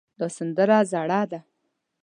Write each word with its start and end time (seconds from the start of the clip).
دا 0.19 0.27
سندره 0.37 0.77
زړه 0.91 1.21
ده 1.31 1.39